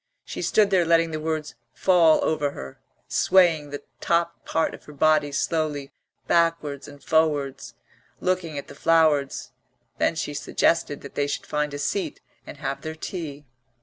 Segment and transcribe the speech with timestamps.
[0.25, 4.93] She stood there letting the words fall over her, swaying the top part of her
[4.93, 5.91] body slowly
[6.25, 7.75] backwards and forwards,
[8.19, 9.51] looking at the flowers.
[9.99, 13.45] Then she suggested that they should find a seat and have their tea.